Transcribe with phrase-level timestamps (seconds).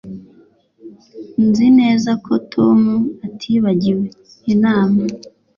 [1.45, 2.79] [nzi neza ko tom
[3.27, 4.05] atibagiwe
[4.53, 5.01] inama.